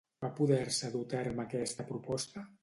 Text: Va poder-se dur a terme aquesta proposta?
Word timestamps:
Va 0.23 0.29
poder-se 0.37 0.89
dur 0.95 1.01
a 1.09 1.11
terme 1.11 1.45
aquesta 1.45 1.87
proposta? 1.93 2.49